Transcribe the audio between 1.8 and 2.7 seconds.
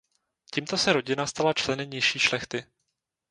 nižší šlechty.